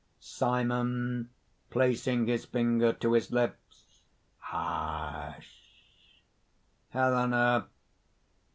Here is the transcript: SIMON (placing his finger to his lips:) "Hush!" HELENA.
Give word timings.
SIMON 0.19 1.29
(placing 1.69 2.25
his 2.25 2.45
finger 2.45 2.91
to 2.91 3.13
his 3.13 3.31
lips:) 3.31 4.01
"Hush!" 4.39 5.61
HELENA. 6.89 7.67